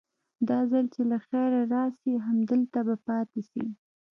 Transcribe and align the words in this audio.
دا 0.49 0.59
ځل 0.71 0.85
چې 0.93 1.01
له 1.11 1.17
خيره 1.27 1.59
راسي 1.73 2.11
همدلته 2.25 2.79
به 2.87 2.95
پاته 3.05 3.39
سي. 3.51 3.65